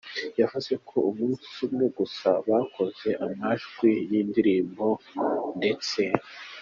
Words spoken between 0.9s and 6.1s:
umunsi umwe gusa bakoze amajwi y’iyi ndirimbo ndetse